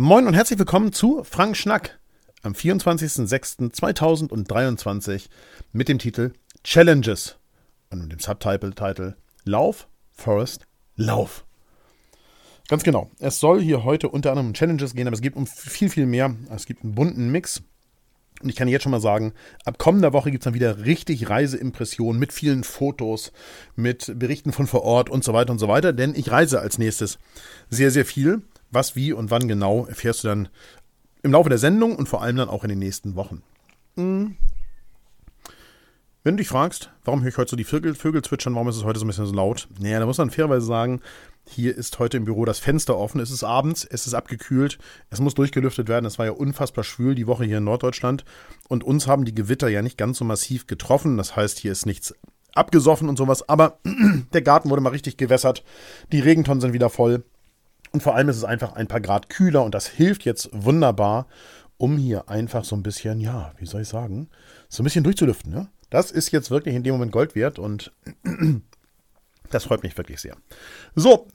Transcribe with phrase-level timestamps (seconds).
[0.00, 1.98] Moin und herzlich willkommen zu Frank Schnack
[2.42, 5.26] am 24.06.2023
[5.72, 7.36] mit dem Titel Challenges
[7.90, 11.44] und dem Subtitle Lauf, Forest, Lauf.
[12.68, 13.10] Ganz genau.
[13.18, 16.06] Es soll hier heute unter anderem um Challenges gehen, aber es geht um viel, viel
[16.06, 16.36] mehr.
[16.54, 17.64] Es gibt einen bunten Mix.
[18.40, 19.32] Und ich kann jetzt schon mal sagen,
[19.64, 23.32] ab kommender Woche gibt es dann wieder richtig Reiseimpressionen mit vielen Fotos,
[23.74, 25.92] mit Berichten von vor Ort und so weiter und so weiter.
[25.92, 27.18] Denn ich reise als nächstes
[27.68, 28.42] sehr, sehr viel.
[28.70, 30.48] Was, wie und wann genau erfährst du dann
[31.22, 33.42] im Laufe der Sendung und vor allem dann auch in den nächsten Wochen.
[33.96, 34.36] Hm.
[36.24, 38.76] Wenn du dich fragst, warum höre ich heute so die Vögel, Vögel zwitschern, warum ist
[38.76, 39.68] es heute so ein bisschen so laut?
[39.78, 41.00] Naja, da muss man fairerweise sagen,
[41.46, 43.20] hier ist heute im Büro das Fenster offen.
[43.20, 44.78] Es ist abends, es ist abgekühlt,
[45.08, 46.04] es muss durchgelüftet werden.
[46.04, 48.24] Es war ja unfassbar schwül die Woche hier in Norddeutschland.
[48.68, 51.16] Und uns haben die Gewitter ja nicht ganz so massiv getroffen.
[51.16, 52.14] Das heißt, hier ist nichts
[52.54, 53.48] abgesoffen und sowas.
[53.48, 53.78] Aber
[54.32, 55.64] der Garten wurde mal richtig gewässert.
[56.12, 57.24] Die Regentonnen sind wieder voll.
[57.92, 61.26] Und vor allem ist es einfach ein paar Grad kühler und das hilft jetzt wunderbar,
[61.78, 64.28] um hier einfach so ein bisschen, ja, wie soll ich sagen,
[64.68, 65.52] so ein bisschen durchzulüften.
[65.52, 65.68] Ne?
[65.90, 67.92] Das ist jetzt wirklich in dem Moment Gold wert und
[69.50, 70.36] das freut mich wirklich sehr.
[70.94, 71.28] So,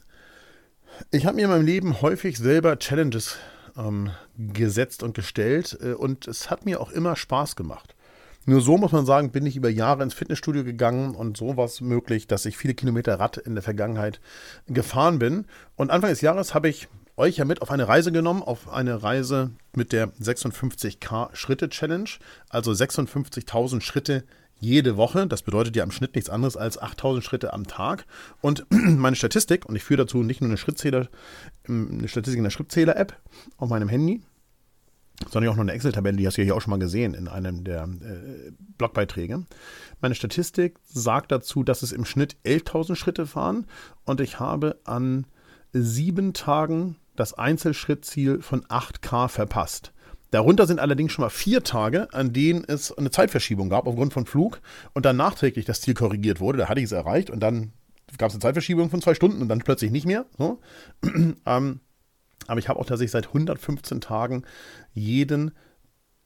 [1.12, 3.38] ich habe mir in meinem Leben häufig selber Challenges
[3.78, 7.96] ähm, gesetzt und gestellt äh, und es hat mir auch immer Spaß gemacht.
[8.46, 11.66] Nur so muss man sagen, bin ich über Jahre ins Fitnessstudio gegangen und so war
[11.66, 14.20] es möglich, dass ich viele Kilometer Rad in der Vergangenheit
[14.68, 15.46] gefahren bin.
[15.76, 19.02] Und Anfang des Jahres habe ich euch ja mit auf eine Reise genommen, auf eine
[19.02, 22.10] Reise mit der 56k Schritte Challenge,
[22.50, 24.26] also 56.000 Schritte
[24.60, 25.28] jede Woche.
[25.28, 28.06] Das bedeutet ja im Schnitt nichts anderes als 8000 Schritte am Tag.
[28.42, 31.08] Und meine Statistik, und ich führe dazu nicht nur eine Schrittzähler,
[31.68, 33.16] eine Statistik in der Schrittzähler-App
[33.58, 34.22] auf meinem Handy,
[35.30, 37.28] sondern auch noch eine Excel-Tabelle, die hast du ja hier auch schon mal gesehen in
[37.28, 39.46] einem der äh, Blogbeiträge.
[40.02, 43.68] Meine Statistik sagt dazu, dass es im Schnitt 11.000 Schritte waren
[44.06, 45.28] und ich habe an
[45.72, 49.94] sieben Tagen das Einzelschrittziel von 8K verpasst.
[50.32, 54.26] Darunter sind allerdings schon mal vier Tage, an denen es eine Zeitverschiebung gab aufgrund von
[54.26, 54.62] Flug
[54.94, 56.58] und dann nachträglich das Ziel korrigiert wurde.
[56.58, 57.72] Da hatte ich es erreicht und dann
[58.18, 60.26] gab es eine Zeitverschiebung von zwei Stunden und dann plötzlich nicht mehr.
[60.40, 60.60] So.
[61.46, 61.82] ähm,
[62.48, 64.44] aber ich habe auch tatsächlich seit 115 Tagen
[64.94, 65.52] jeden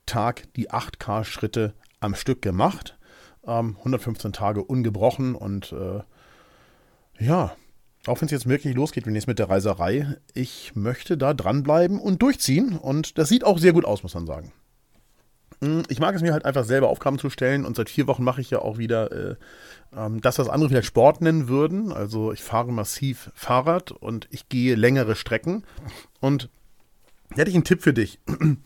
[0.06, 2.98] Tag die 8K-Schritte am Stück gemacht.
[3.46, 6.02] Ähm, 115 Tage ungebrochen und äh,
[7.20, 7.56] ja,
[8.06, 12.00] auch wenn es jetzt wirklich losgeht, wenn jetzt mit der Reiserei, ich möchte da dranbleiben
[12.00, 12.78] und durchziehen.
[12.78, 14.54] Und das sieht auch sehr gut aus, muss man sagen.
[15.62, 18.24] Hm, ich mag es mir halt einfach selber Aufgaben zu stellen und seit vier Wochen
[18.24, 19.36] mache ich ja auch wieder äh,
[19.96, 21.92] ähm, das, was andere vielleicht Sport nennen würden.
[21.92, 25.64] Also ich fahre massiv Fahrrad und ich gehe längere Strecken.
[26.20, 26.50] Und
[27.32, 28.20] hätte ich einen Tipp für dich.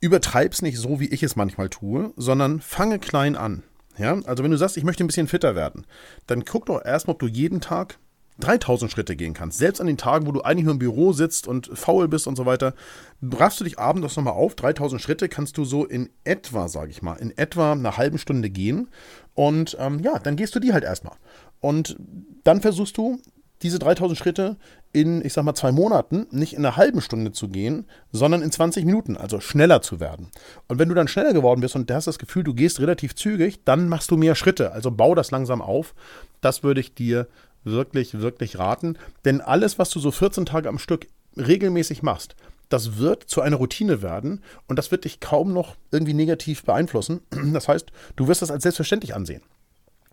[0.00, 3.62] Übertreib's nicht so, wie ich es manchmal tue, sondern fange klein an.
[3.96, 5.84] Ja, also wenn du sagst, ich möchte ein bisschen fitter werden,
[6.28, 7.98] dann guck doch erstmal, ob du jeden Tag
[8.40, 9.58] 3000 Schritte gehen kannst.
[9.58, 12.36] Selbst an den Tagen, wo du eigentlich nur im Büro sitzt und faul bist und
[12.36, 12.74] so weiter,
[13.22, 14.54] raffst du dich abends das nochmal auf.
[14.54, 18.50] 3000 Schritte kannst du so in etwa, sage ich mal, in etwa einer halben Stunde
[18.50, 18.88] gehen.
[19.34, 21.16] Und ähm, ja, dann gehst du die halt erstmal.
[21.60, 21.96] Und
[22.44, 23.20] dann versuchst du
[23.62, 24.56] diese 3000 Schritte
[24.92, 28.50] in, ich sag mal, zwei Monaten nicht in einer halben Stunde zu gehen, sondern in
[28.50, 30.30] 20 Minuten, also schneller zu werden.
[30.68, 33.14] Und wenn du dann schneller geworden bist und du hast das Gefühl, du gehst relativ
[33.14, 34.72] zügig, dann machst du mehr Schritte.
[34.72, 35.94] Also bau das langsam auf.
[36.40, 37.26] Das würde ich dir
[37.70, 38.98] wirklich, wirklich raten.
[39.24, 41.06] Denn alles, was du so 14 Tage am Stück
[41.36, 42.36] regelmäßig machst,
[42.68, 47.20] das wird zu einer Routine werden und das wird dich kaum noch irgendwie negativ beeinflussen.
[47.52, 49.42] Das heißt, du wirst das als selbstverständlich ansehen.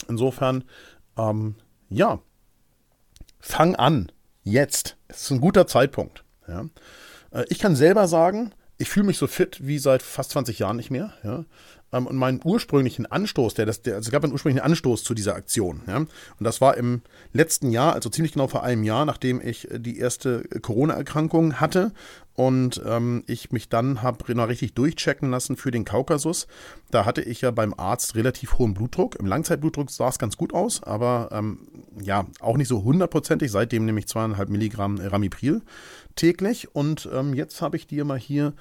[0.07, 0.63] Insofern,
[1.17, 1.55] ähm,
[1.89, 2.19] ja,
[3.39, 4.11] fang an.
[4.43, 4.97] Jetzt.
[5.07, 6.23] Es ist ein guter Zeitpunkt.
[6.47, 6.65] Ja.
[7.31, 10.77] Äh, ich kann selber sagen, ich fühle mich so fit wie seit fast 20 Jahren
[10.77, 11.13] nicht mehr.
[11.23, 11.45] Ja.
[11.95, 15.13] Ähm, und meinen ursprünglichen Anstoß, der das, der, also es gab einen ursprünglichen Anstoß zu
[15.13, 15.81] dieser Aktion.
[15.87, 15.97] Ja.
[15.97, 17.01] Und das war im
[17.31, 21.91] letzten Jahr, also ziemlich genau vor einem Jahr, nachdem ich äh, die erste Corona-Erkrankung hatte
[22.35, 26.47] und ähm, ich mich dann habe noch richtig durchchecken lassen für den Kaukasus.
[26.91, 29.15] Da hatte ich ja beim Arzt relativ hohen Blutdruck.
[29.15, 31.59] Im Langzeitblutdruck sah es ganz gut aus, aber ähm,
[32.01, 33.51] ja, auch nicht so hundertprozentig.
[33.51, 35.61] Seitdem nehme ich zweieinhalb Milligramm Ramipril
[36.15, 36.75] täglich.
[36.75, 38.53] Und ähm, jetzt habe ich dir mal hier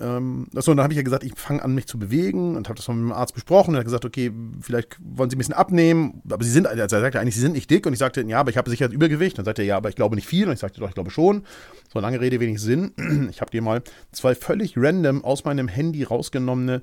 [0.00, 2.76] ähm, achso, dann habe ich ja gesagt, ich fange an, mich zu bewegen und habe
[2.76, 3.74] das mit dem Arzt besprochen.
[3.74, 4.30] Er hat gesagt, okay,
[4.60, 6.22] vielleicht wollen Sie ein bisschen abnehmen.
[6.30, 7.86] Aber Sie sind, also er sagte eigentlich, Sie sind nicht dick.
[7.86, 9.38] Und ich sagte, ja, aber ich habe sicher Übergewicht.
[9.38, 10.46] Dann sagte er, ja, aber ich glaube nicht viel.
[10.46, 11.44] Und ich sagte, doch, ich glaube schon.
[11.92, 12.92] So lange Rede, wenig Sinn.
[13.30, 16.82] Ich habe dir mal zwei völlig random aus meinem Handy rausgenommene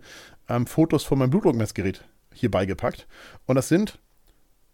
[0.50, 2.04] ähm, Fotos von meinem Blutdruckmessgerät
[2.34, 3.08] hier beigepackt.
[3.46, 4.00] Und das sind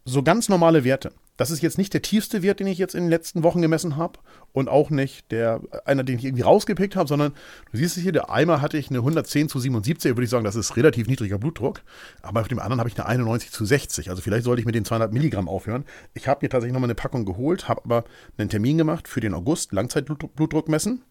[0.05, 1.11] so ganz normale Werte.
[1.37, 3.95] Das ist jetzt nicht der tiefste Wert, den ich jetzt in den letzten Wochen gemessen
[3.95, 4.19] habe
[4.53, 7.33] und auch nicht der einer, den ich irgendwie rausgepickt habe, sondern
[7.71, 10.43] du siehst es hier, der Eimer hatte ich eine 110 zu 77, würde ich sagen,
[10.43, 11.81] das ist relativ niedriger Blutdruck,
[12.21, 14.75] aber auf dem anderen habe ich eine 91 zu 60, also vielleicht sollte ich mit
[14.75, 15.85] den 200 Milligramm aufhören.
[16.13, 18.03] Ich habe mir tatsächlich nochmal eine Packung geholt, habe aber
[18.37, 21.01] einen Termin gemacht für den August, Langzeitblutdruck messen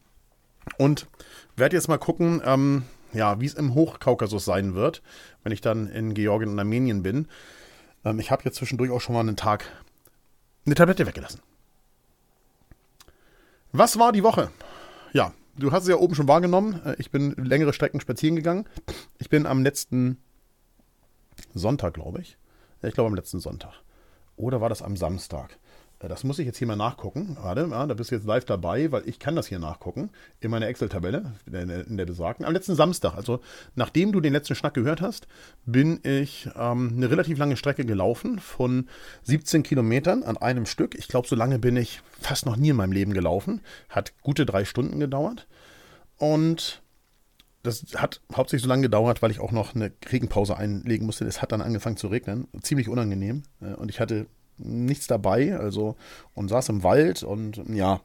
[0.78, 1.06] Und
[1.56, 5.02] werde jetzt mal gucken, ähm, ja, wie es im Hochkaukasus sein wird,
[5.42, 7.26] wenn ich dann in Georgien und Armenien bin.
[8.04, 9.64] Ähm, ich habe jetzt zwischendurch auch schon mal einen Tag
[10.66, 11.40] eine Tablette weggelassen.
[13.72, 14.50] Was war die Woche?
[15.12, 16.80] Ja, du hast es ja oben schon wahrgenommen.
[16.84, 18.66] Äh, ich bin längere Strecken spazieren gegangen.
[19.18, 20.18] Ich bin am letzten
[21.54, 22.36] Sonntag, glaube ich.
[22.82, 23.74] Ich glaube am letzten Sonntag.
[24.36, 25.58] Oder war das am Samstag?
[26.08, 27.36] Das muss ich jetzt hier mal nachgucken.
[27.42, 30.08] Warte, ja, da bist du jetzt live dabei, weil ich kann das hier nachgucken
[30.40, 32.46] in meiner Excel-Tabelle, in der besagten.
[32.46, 33.40] Am letzten Samstag, also
[33.74, 35.28] nachdem du den letzten Schnack gehört hast,
[35.66, 38.88] bin ich ähm, eine relativ lange Strecke gelaufen von
[39.24, 40.94] 17 Kilometern an einem Stück.
[40.94, 43.60] Ich glaube, so lange bin ich fast noch nie in meinem Leben gelaufen.
[43.90, 45.48] Hat gute drei Stunden gedauert.
[46.16, 46.82] Und
[47.62, 51.26] das hat hauptsächlich so lange gedauert, weil ich auch noch eine Regenpause einlegen musste.
[51.26, 52.48] Es hat dann angefangen zu regnen.
[52.62, 53.42] Ziemlich unangenehm.
[53.60, 54.26] Äh, und ich hatte
[54.62, 55.96] nichts dabei, also
[56.34, 58.00] und saß im Wald und ja,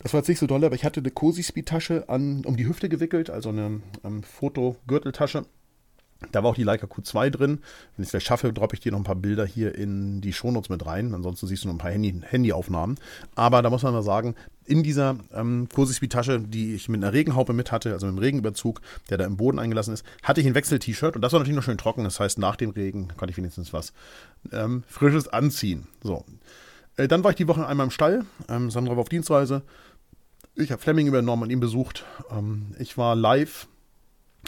[0.00, 2.56] das war jetzt nicht so doll, aber ich hatte eine Cosi Speed Tasche an, um
[2.56, 5.44] die Hüfte gewickelt, also eine ähm, Fotogürteltasche
[6.32, 7.60] da war auch die Leica Q2 drin.
[7.96, 10.68] Wenn ich es schaffe, droppe ich dir noch ein paar Bilder hier in die Shownotes
[10.68, 11.14] mit rein.
[11.14, 12.98] Ansonsten siehst du noch ein paar Handy, Handyaufnahmen.
[13.34, 14.34] Aber da muss man mal sagen,
[14.66, 15.68] in dieser ähm,
[16.10, 19.36] Tasche, die ich mit einer Regenhaube mit hatte, also mit einem Regenüberzug, der da im
[19.36, 22.04] Boden eingelassen ist, hatte ich ein Wechsel-T-Shirt und das war natürlich noch schön trocken.
[22.04, 23.92] Das heißt, nach dem Regen konnte ich wenigstens was
[24.52, 25.86] ähm, Frisches anziehen.
[26.02, 26.24] So.
[26.96, 28.24] Äh, dann war ich die Woche einmal im Stall.
[28.48, 29.62] Ähm, Sandra war auf Dienstreise.
[30.54, 32.04] Ich habe Fleming übernommen und ihn besucht.
[32.30, 33.66] Ähm, ich war live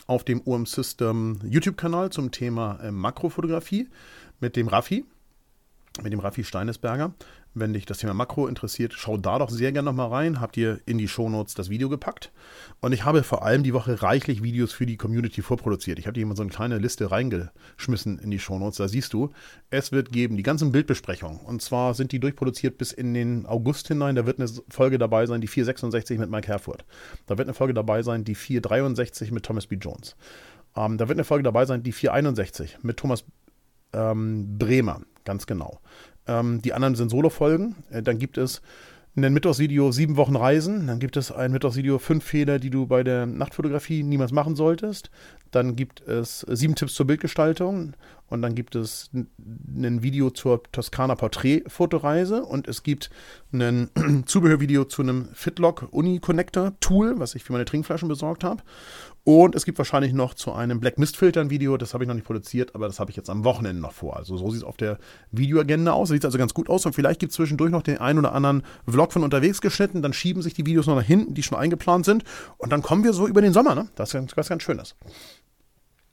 [0.07, 3.89] auf dem UM System YouTube-Kanal zum Thema äh, Makrofotografie
[4.41, 5.05] mit dem Raffi,
[6.03, 7.13] mit dem Raffi Steinesberger.
[7.55, 10.41] Wenn dich das Thema Makro interessiert, schau da doch sehr gerne nochmal rein.
[10.41, 12.33] Habt ihr in die Shownotes das Video gepackt.
[12.81, 15.99] Und ich habe vor allem die Woche reichlich Videos für die Community vorproduziert.
[15.99, 18.79] Ich habe dir mal so eine kleine Liste reingeschmissen in die Shownotes.
[18.79, 19.33] Da siehst du,
[19.69, 21.41] es wird geben die ganzen Bildbesprechungen.
[21.41, 24.17] Und zwar sind die durchproduziert bis in den August hinein.
[24.17, 26.87] Da wird eine Folge dabei sein, die 466 mit Mike Herford.
[27.27, 29.77] Da wird eine Folge dabei sein, die 463 mit Thomas B.
[29.77, 30.17] Jones.
[30.75, 33.25] Ähm, da wird eine Folge dabei sein, die 461 mit Thomas
[33.93, 35.03] ähm, Bremer.
[35.25, 35.81] Ganz genau.
[36.27, 37.77] Ähm, die anderen sind Solo-Folgen.
[37.91, 38.63] Äh, dann gibt es
[39.15, 40.87] ein Mittwochsvideo sieben Wochen Reisen.
[40.87, 45.11] Dann gibt es ein Mittwochsvideo fünf Fehler, die du bei der Nachtfotografie niemals machen solltest.
[45.51, 47.93] Dann gibt es sieben Tipps zur Bildgestaltung.
[48.33, 52.43] Und dann gibt es ein Video zur Toskana Porträtfotoreise.
[52.45, 53.11] Und es gibt
[53.53, 53.91] ein
[54.27, 58.63] Zubehörvideo zu einem Fitlock Uni Connector Tool, was ich für meine Trinkflaschen besorgt habe.
[59.25, 62.09] Und es gibt wahrscheinlich noch zu einem Black Mist Filter ein Video, das habe ich
[62.09, 64.17] noch nicht produziert, aber das habe ich jetzt am Wochenende noch vor.
[64.17, 64.99] Also so sieht es auf der
[65.31, 66.09] Videoagenda aus.
[66.09, 68.63] Sieht also ganz gut aus und vielleicht gibt es zwischendurch noch den einen oder anderen
[68.89, 70.03] Vlog von unterwegs geschnitten.
[70.03, 72.25] Dann schieben sich die Videos noch nach hinten, die schon eingeplant sind.
[72.59, 73.89] Und dann kommen wir so über den Sommer, ne?
[73.95, 74.97] Das ist ganz, ganz, ganz schönes.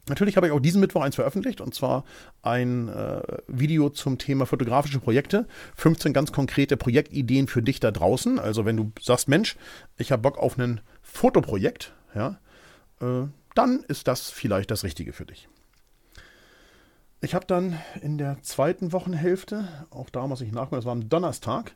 [0.09, 2.03] Natürlich habe ich auch diesen Mittwoch eins veröffentlicht und zwar
[2.41, 5.47] ein äh, Video zum Thema fotografische Projekte.
[5.75, 8.39] 15 ganz konkrete Projektideen für dich da draußen.
[8.39, 9.56] Also wenn du sagst, Mensch,
[9.97, 12.39] ich habe Bock auf ein Fotoprojekt, ja,
[13.01, 15.47] äh, dann ist das vielleicht das Richtige für dich.
[17.21, 21.09] Ich habe dann in der zweiten Wochenhälfte, auch da muss ich nachgucken, das war am
[21.09, 21.75] Donnerstag,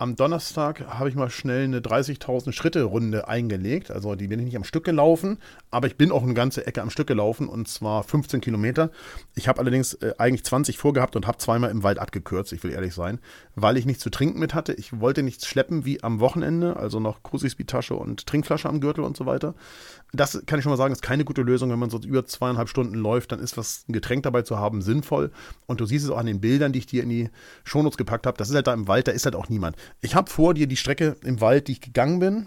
[0.00, 3.90] am Donnerstag habe ich mal schnell eine 30.000 Schritte Runde eingelegt.
[3.90, 5.36] Also die bin ich nicht am Stück gelaufen,
[5.70, 8.90] aber ich bin auch eine ganze Ecke am Stück gelaufen und zwar 15 Kilometer.
[9.34, 12.72] Ich habe allerdings äh, eigentlich 20 vorgehabt und habe zweimal im Wald abgekürzt, ich will
[12.72, 13.18] ehrlich sein,
[13.56, 14.72] weil ich nichts zu trinken mit hatte.
[14.72, 19.18] Ich wollte nichts schleppen wie am Wochenende, also noch Krucisby-Tasche und Trinkflasche am Gürtel und
[19.18, 19.54] so weiter.
[20.12, 22.70] Das kann ich schon mal sagen, ist keine gute Lösung, wenn man so über zweieinhalb
[22.70, 25.30] Stunden läuft, dann ist was ein Getränk dabei zu haben sinnvoll.
[25.66, 27.30] Und du siehst es auch an den Bildern, die ich dir in die
[27.64, 28.38] Shownotes gepackt habe.
[28.38, 29.76] Das ist halt da im Wald, da ist halt auch niemand.
[30.00, 32.46] Ich habe vor dir die Strecke im Wald, die ich gegangen bin,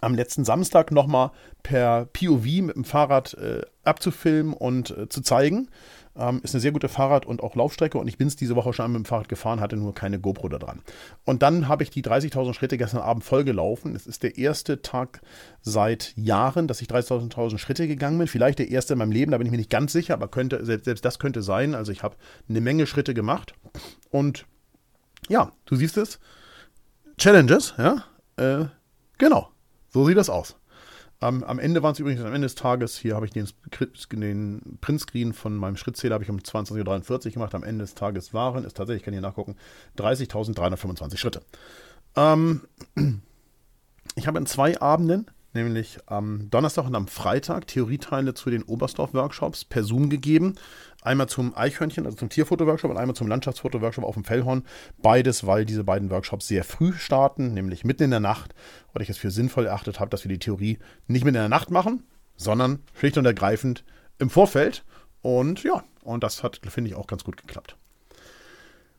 [0.00, 1.30] am letzten Samstag nochmal
[1.62, 5.68] per POV mit dem Fahrrad äh, abzufilmen und äh, zu zeigen.
[6.16, 8.72] Ähm, ist eine sehr gute Fahrrad- und auch Laufstrecke und ich bin es diese Woche
[8.72, 10.82] schon mit dem Fahrrad gefahren, hatte nur keine GoPro da dran.
[11.24, 13.94] Und dann habe ich die 30.000 Schritte gestern Abend voll gelaufen.
[13.94, 15.20] Es ist der erste Tag
[15.60, 18.26] seit Jahren, dass ich 30.000 Schritte gegangen bin.
[18.26, 20.64] Vielleicht der erste in meinem Leben, da bin ich mir nicht ganz sicher, aber könnte,
[20.64, 21.74] selbst, selbst das könnte sein.
[21.74, 22.16] Also ich habe
[22.48, 23.54] eine Menge Schritte gemacht
[24.10, 24.46] und
[25.28, 26.18] ja, du siehst es.
[27.20, 28.02] Challenges, ja.
[28.36, 28.64] Äh,
[29.18, 29.50] genau,
[29.90, 30.56] so sieht das aus.
[31.20, 33.46] Um, am Ende waren es übrigens, am Ende des Tages, hier habe ich den,
[34.12, 37.54] den Printscreen von meinem Schrittzähler habe ich um 20.43 Uhr gemacht.
[37.54, 39.56] Am Ende des Tages waren es tatsächlich, ich kann hier nachgucken,
[39.98, 41.42] 30.325 Schritte.
[42.16, 42.62] Ähm,
[44.16, 49.64] ich habe in zwei Abenden nämlich am Donnerstag und am Freitag Theorieteile zu den Oberstdorf-Workshops
[49.64, 50.54] per Zoom gegeben.
[51.02, 54.64] Einmal zum Eichhörnchen, also zum Tierfoto-Workshop und einmal zum Landschaftsfoto-Workshop auf dem Fellhorn.
[54.98, 58.54] Beides, weil diese beiden Workshops sehr früh starten, nämlich mitten in der Nacht,
[58.92, 61.48] weil ich es für sinnvoll erachtet habe, dass wir die Theorie nicht mitten in der
[61.48, 62.04] Nacht machen,
[62.36, 63.84] sondern schlicht und ergreifend
[64.18, 64.84] im Vorfeld.
[65.22, 67.76] Und ja, und das hat, finde ich, auch ganz gut geklappt.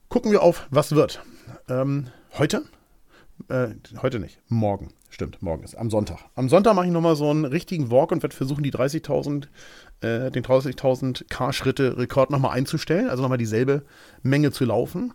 [0.09, 1.23] Gucken wir auf, was wird.
[1.69, 2.63] Ähm, heute
[3.49, 3.69] Äh,
[4.01, 4.89] heute nicht, morgen.
[5.09, 6.19] Stimmt, morgen ist am Sonntag.
[6.35, 9.47] Am Sonntag mache ich nochmal so einen richtigen Walk und werde versuchen, die 30.000,
[10.01, 13.09] äh, den 30.000 K-Schritte-Rekord nochmal einzustellen.
[13.09, 13.83] Also nochmal dieselbe
[14.23, 15.13] Menge zu laufen.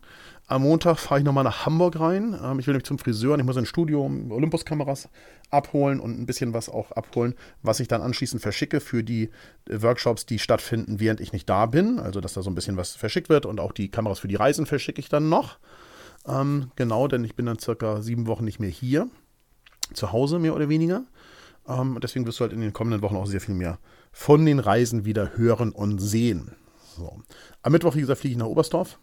[0.49, 2.39] Am Montag fahre ich nochmal nach Hamburg rein.
[2.43, 5.09] Ähm, ich will nämlich zum Friseur und ich muss ein Studio Olympus-Kameras
[5.51, 9.31] abholen und ein bisschen was auch abholen, was ich dann anschließend verschicke für die
[9.69, 11.99] äh, Workshops, die stattfinden, während ich nicht da bin.
[11.99, 14.37] Also, dass da so ein bisschen was verschickt wird und auch die Kameras für die
[14.37, 15.59] Reisen verschicke ich dann noch.
[16.27, 19.09] Ähm, genau, denn ich bin dann circa sieben Wochen nicht mehr hier.
[19.95, 21.05] Zu Hause, mehr oder weniger.
[21.69, 23.79] Ähm, deswegen wirst du halt in den kommenden Wochen auch sehr viel mehr
[24.13, 26.53] von den Reisen wieder hören und sehen.
[26.97, 27.21] So.
[27.63, 28.99] Am Mittwoch, wie gesagt, fliege ich nach Oberstdorf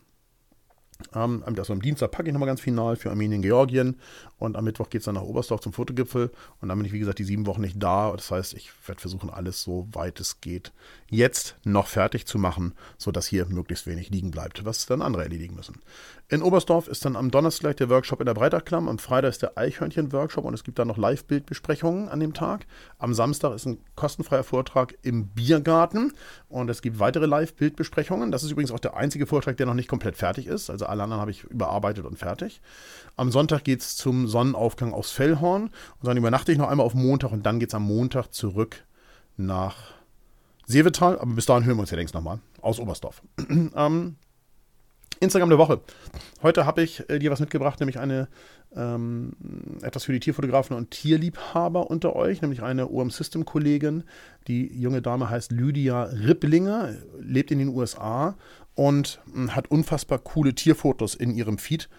[1.15, 3.97] ähm, also am Dienstag packe ich nochmal ganz final für Armenien, Georgien
[4.37, 6.31] und am Mittwoch geht es dann nach Oberstdorf zum Fotogipfel
[6.61, 8.11] und dann bin ich, wie gesagt, die sieben Wochen nicht da.
[8.11, 10.71] Das heißt, ich werde versuchen, alles so weit es geht
[11.09, 15.55] jetzt noch fertig zu machen, sodass hier möglichst wenig liegen bleibt, was dann andere erledigen
[15.55, 15.81] müssen.
[16.29, 19.57] In Oberstdorf ist dann am Donnerstag der Workshop in der Breitachklamm, am Freitag ist der
[19.57, 22.65] Eichhörnchen-Workshop und es gibt dann noch Live-Bildbesprechungen an dem Tag.
[22.97, 26.13] Am Samstag ist ein kostenfreier Vortrag im Biergarten
[26.49, 28.31] und es gibt weitere Live-Bildbesprechungen.
[28.31, 30.71] Das ist übrigens auch der einzige Vortrag, der noch nicht komplett fertig ist.
[30.71, 32.61] Also alle anderen habe ich überarbeitet und fertig.
[33.17, 36.93] Am Sonntag geht es zum Sonnenaufgang aufs Fellhorn und dann übernachte ich noch einmal auf
[36.93, 38.85] Montag und dann geht es am Montag zurück
[39.35, 39.75] nach
[40.65, 41.19] Seevetal.
[41.19, 43.21] Aber bis dahin hören wir uns ja längst nochmal aus Oberstdorf.
[43.49, 44.15] ähm,
[45.19, 45.81] Instagram der Woche.
[46.41, 48.27] Heute habe ich äh, dir was mitgebracht, nämlich eine
[48.75, 49.33] ähm,
[49.81, 54.03] etwas für die Tierfotografen und Tierliebhaber unter euch, nämlich eine OM System Kollegin.
[54.47, 58.35] Die junge Dame heißt Lydia Ripplinger, lebt in den USA
[58.75, 61.89] und hm, hat unfassbar coole Tierfotos in ihrem Feed.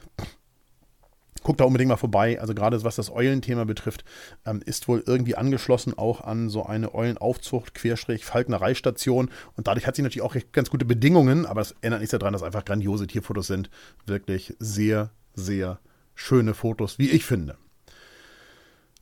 [1.42, 2.40] Guckt da unbedingt mal vorbei.
[2.40, 4.04] Also gerade was das Eulenthema betrifft,
[4.46, 9.30] ähm, ist wohl irgendwie angeschlossen auch an so eine Eulenaufzucht, Querstrich, Falknereistation.
[9.56, 12.42] Und dadurch hat sie natürlich auch ganz gute Bedingungen, aber es ändert nichts daran, dass
[12.42, 13.68] einfach grandiose Tierfotos sind.
[14.06, 15.80] Wirklich sehr, sehr
[16.14, 17.58] schöne Fotos, wie ich finde.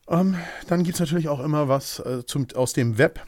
[0.09, 0.37] Ähm,
[0.67, 3.21] dann gibt es natürlich auch immer was äh, zum, aus dem Web.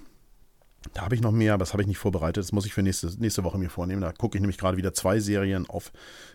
[0.93, 2.45] Da habe ich noch mehr, aber das habe ich nicht vorbereitet.
[2.45, 4.03] Das muss ich für nächste, nächste Woche mir vornehmen.
[4.03, 5.93] Da gucke ich nämlich gerade wieder zwei Serien auf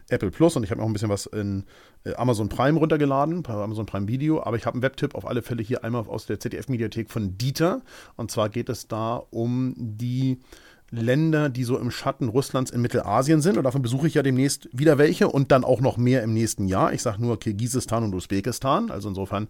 [0.10, 1.65] Apple Plus und ich habe noch ein bisschen was in
[2.03, 4.41] äh, Amazon Prime runtergeladen, bei Amazon Prime Video.
[4.44, 7.82] Aber ich habe einen Webtipp auf alle Fälle hier einmal aus der ZDF-Mediathek von Dieter.
[8.15, 10.39] Und zwar geht es da um die
[10.91, 13.58] Länder, die so im Schatten Russlands in Mittelasien sind.
[13.58, 16.68] Und davon besuche ich ja demnächst wieder welche und dann auch noch mehr im nächsten
[16.68, 16.94] Jahr.
[16.94, 18.89] Ich sage nur Kirgisistan und Usbekistan.
[18.89, 19.48] Also insofern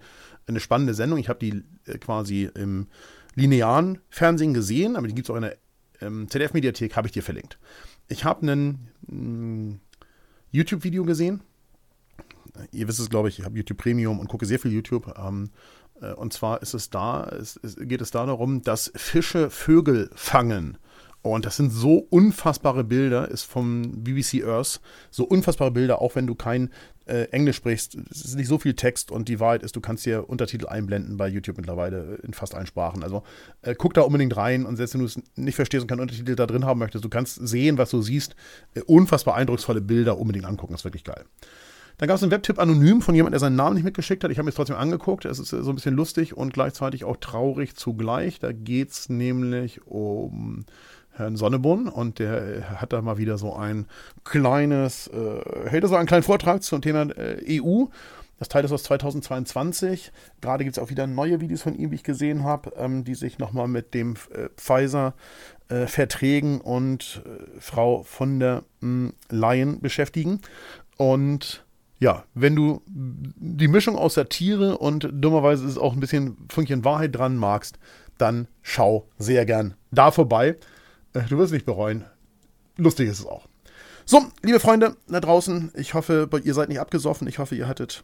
[0.47, 1.19] eine spannende Sendung.
[1.19, 2.87] Ich habe die äh, quasi im
[3.35, 5.57] linearen Fernsehen gesehen, aber die gibt es auch in der
[6.01, 7.57] ähm, ZDF-Mediathek, habe ich dir verlinkt.
[8.07, 9.79] Ich habe ein mm,
[10.51, 11.41] YouTube-Video gesehen.
[12.71, 15.13] Ihr wisst es, glaube ich, ich habe YouTube Premium und gucke sehr viel YouTube.
[15.17, 15.51] Ähm,
[16.01, 20.09] äh, und zwar ist es da, es, es geht es da darum, dass Fische Vögel
[20.15, 20.77] fangen.
[21.21, 24.79] Und das sind so unfassbare Bilder, ist vom BBC Earth,
[25.11, 26.69] so unfassbare Bilder, auch wenn du kein
[27.09, 27.97] äh, Englisch sprichst.
[28.09, 31.17] Es ist nicht so viel Text und die Wahrheit ist, du kannst dir Untertitel einblenden
[31.17, 33.03] bei YouTube mittlerweile in fast allen Sprachen.
[33.03, 33.23] Also
[33.63, 36.35] äh, guck da unbedingt rein und selbst wenn du es nicht verstehst und keinen Untertitel
[36.35, 38.35] da drin haben möchtest, du kannst sehen, was du siehst.
[38.73, 41.25] Äh, unfassbar eindrucksvolle Bilder unbedingt angucken, das ist wirklich geil.
[41.97, 44.31] Dann gab es einen Webtipp anonym von jemandem, der seinen Namen nicht mitgeschickt hat.
[44.31, 45.25] Ich habe mir es trotzdem angeguckt.
[45.25, 48.39] Es ist äh, so ein bisschen lustig und gleichzeitig auch traurig zugleich.
[48.39, 50.65] Da geht es nämlich um
[51.19, 53.85] Herrn Sonneborn und der hat da mal wieder so ein
[54.23, 57.85] kleines, äh, hält so einen kleinen Vortrag zum Thema äh, EU.
[58.39, 60.13] Das Teil ist aus 2022.
[60.39, 63.15] Gerade gibt es auch wieder neue Videos von ihm, wie ich gesehen habe, ähm, die
[63.15, 70.39] sich nochmal mit dem äh, Pfizer-Verträgen äh, und äh, Frau von der mh, Leyen beschäftigen.
[70.95, 71.65] Und
[71.99, 77.13] ja, wenn du die Mischung aus Satire und dummerweise ist auch ein bisschen Fünkchen Wahrheit
[77.13, 77.77] dran magst,
[78.17, 80.55] dann schau sehr gern da vorbei.
[81.13, 82.05] Du wirst nicht bereuen.
[82.77, 83.47] Lustig ist es auch.
[84.05, 87.27] So, liebe Freunde da draußen, ich hoffe, ihr seid nicht abgesoffen.
[87.27, 88.03] Ich hoffe, ihr hattet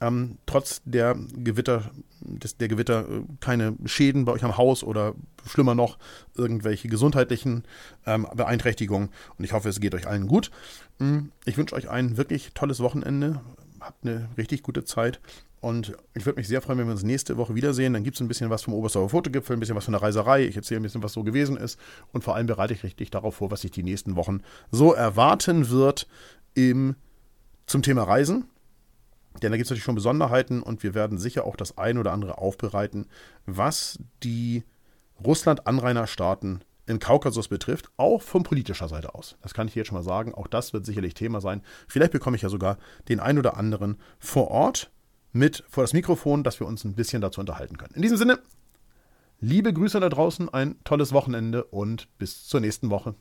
[0.00, 5.14] ähm, trotz der Gewitter, des, der Gewitter äh, keine Schäden bei euch am Haus oder
[5.46, 5.98] schlimmer noch
[6.34, 7.64] irgendwelche gesundheitlichen
[8.04, 9.10] ähm, Beeinträchtigungen.
[9.38, 10.50] Und ich hoffe, es geht euch allen gut.
[10.98, 13.40] Mm, ich wünsche euch ein wirklich tolles Wochenende.
[13.80, 15.20] Habt eine richtig gute Zeit.
[15.66, 17.92] Und ich würde mich sehr freuen, wenn wir uns nächste Woche wiedersehen.
[17.92, 20.44] Dann gibt es ein bisschen was vom Oberstdorfer Fotogipfel, ein bisschen was von der Reiserei.
[20.44, 21.76] Ich erzähle ein bisschen, was so gewesen ist.
[22.12, 25.68] Und vor allem bereite ich richtig darauf vor, was sich die nächsten Wochen so erwarten
[25.68, 26.06] wird
[26.54, 26.94] im,
[27.66, 28.44] zum Thema Reisen.
[29.42, 32.12] Denn da gibt es natürlich schon Besonderheiten und wir werden sicher auch das ein oder
[32.12, 33.06] andere aufbereiten,
[33.44, 34.62] was die
[35.24, 39.36] Russland-Anrainerstaaten in Kaukasus betrifft, auch von politischer Seite aus.
[39.42, 40.32] Das kann ich jetzt schon mal sagen.
[40.32, 41.60] Auch das wird sicherlich Thema sein.
[41.88, 44.92] Vielleicht bekomme ich ja sogar den ein oder anderen vor Ort
[45.32, 47.94] mit vor das Mikrofon, dass wir uns ein bisschen dazu unterhalten können.
[47.94, 48.38] In diesem Sinne,
[49.40, 53.14] liebe Grüße da draußen, ein tolles Wochenende und bis zur nächsten Woche.